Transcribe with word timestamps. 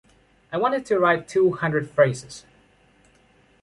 I 0.51 0.57
wanted 0.57 0.83
to 0.87 0.97
write 0.97 1.27
two 1.27 1.51
hundred 1.53 1.91
phrases. 1.91 2.43